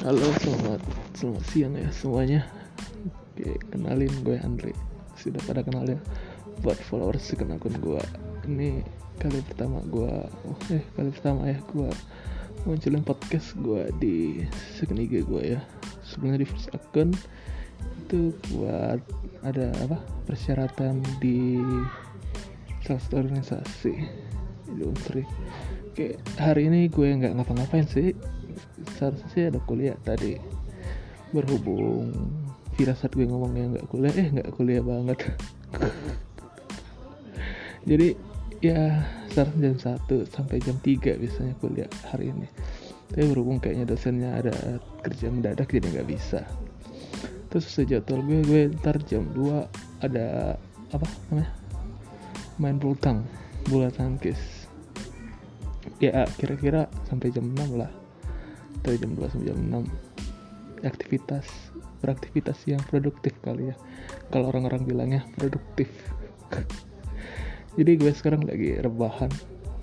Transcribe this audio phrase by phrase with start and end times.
[0.00, 0.80] Halo, selamat
[1.12, 2.40] selamat siang ya semuanya.
[3.36, 4.72] Oke, kenalin gue Andre.
[5.12, 6.00] Sudah pada kenal ya.
[6.64, 8.00] Buat followers second akun gue.
[8.48, 8.80] Ini
[9.20, 11.92] kali pertama gue, oh, eh kali pertama ya gue
[12.64, 14.40] munculin podcast gue di
[14.72, 15.60] second IG gue ya.
[16.00, 17.12] Sebelumnya di first akun
[18.08, 19.04] itu buat
[19.44, 21.60] ada apa persyaratan di
[22.88, 24.00] salah satu organisasi
[24.80, 25.28] di.
[25.92, 28.39] Oke, hari ini gue nggak ngapa-ngapain sih
[28.96, 30.36] seharusnya sih ada kuliah tadi.
[31.30, 32.10] Berhubung
[32.74, 35.18] firasat gue ngomongnya nggak kuliah eh nggak kuliah banget.
[37.90, 38.08] Jadi
[38.60, 42.48] ya sekarang jam 1 sampai jam 3 biasanya kuliah hari ini.
[43.10, 44.54] Tapi berhubung kayaknya dosennya ada
[45.02, 46.46] kerja mendadak jadi nggak bisa.
[47.50, 50.54] Terus sejadwal gue gue ntar jam 2 ada
[50.94, 51.50] apa namanya
[52.60, 53.26] main bultang
[53.66, 54.38] bola tangkis.
[56.00, 57.90] Ya kira-kira sampai jam 6 lah
[58.82, 61.46] dari jam 2 sampai jam 6 aktivitas
[62.00, 63.76] beraktivitas yang produktif kali ya.
[64.32, 65.92] Kalau orang-orang bilangnya produktif.
[67.76, 69.28] Jadi gue sekarang lagi rebahan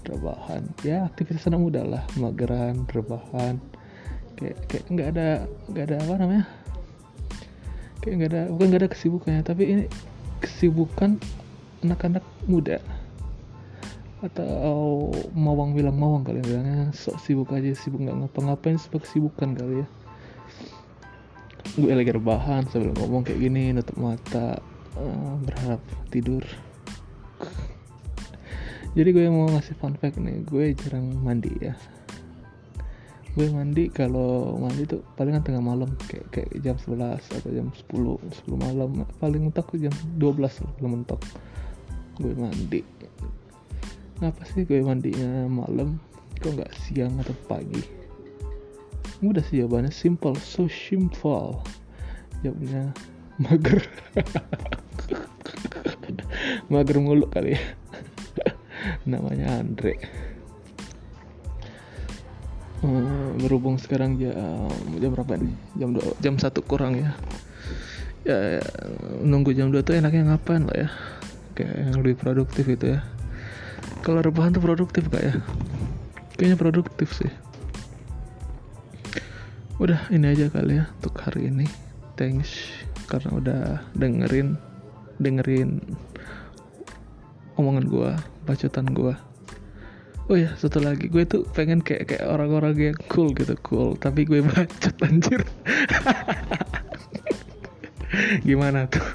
[0.08, 0.64] rebahan.
[0.82, 2.04] Ya aktivitas anak muda lah.
[2.18, 3.62] Mageran rebahan.
[4.38, 5.28] Kayak kayak nggak ada
[5.70, 6.46] nggak ada apa namanya?
[8.02, 9.84] Kayak nggak ada bukan nggak ada kesibukannya tapi ini
[10.42, 11.22] kesibukan
[11.86, 12.82] anak-anak muda
[14.18, 19.86] atau mawang bilang mawang kali bilangnya sok sibuk aja sibuk nggak ngapa-ngapain sebab kesibukan kali
[19.86, 19.88] ya.
[21.78, 24.58] Gue lagi rebahan sambil ngomong kayak gini nutup mata
[24.98, 26.42] uh, berharap tidur.
[28.98, 31.78] Jadi gue mau ngasih fun fact nih gue jarang mandi ya.
[33.38, 38.50] Gue mandi kalau mandi tuh palingan tengah malam kayak kayak jam 11 atau jam 10
[38.50, 39.06] 10 malam.
[39.22, 41.22] Paling mentok jam 12 belum mentok.
[42.18, 42.82] Gue mandi
[44.18, 46.02] ngapa sih gue mandinya malam?
[46.42, 47.82] Kok nggak siang atau pagi?
[49.22, 51.62] Udah sih jawabannya simple so simple.
[52.42, 52.94] Jawabnya
[53.42, 53.82] mager.
[56.74, 57.62] Mager mulu kali ya.
[59.06, 59.98] Namanya Andre.
[62.82, 64.70] Hmm, berhubung sekarang jam
[65.02, 67.18] jam berapa nih jam dua jam satu kurang ya.
[68.28, 68.64] Ya, ya
[69.24, 70.90] nunggu jam 2 tuh enaknya ngapain lah ya?
[71.56, 73.00] Kayak yang lebih produktif itu ya
[74.02, 75.36] kalau rebahan tuh produktif gak ya.
[76.38, 77.32] Kayaknya produktif sih.
[79.78, 81.70] Udah ini aja kali ya untuk hari ini.
[82.18, 82.74] Thanks
[83.08, 83.62] karena udah
[83.94, 84.58] dengerin
[85.22, 85.80] dengerin
[87.58, 88.12] omongan gua
[88.46, 89.18] bacotan gua.
[90.28, 91.08] Oh ya satu lagi.
[91.08, 93.96] Gue tuh pengen kayak kayak orang-orang yang cool gitu cool.
[93.96, 95.42] Tapi gue bacot anjir.
[98.48, 99.08] Gimana tuh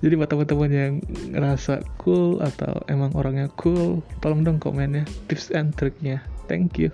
[0.00, 0.92] jadi buat teman-teman yang
[1.32, 6.22] ngerasa cool atau emang orangnya cool tolong dong komennya tips and triknya.
[6.50, 6.90] Thank you